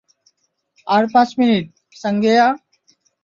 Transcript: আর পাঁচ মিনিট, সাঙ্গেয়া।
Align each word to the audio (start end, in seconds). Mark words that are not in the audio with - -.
আর 0.87 1.03
পাঁচ 1.13 1.29
মিনিট, 1.39 1.65
সাঙ্গেয়া। 1.95 2.47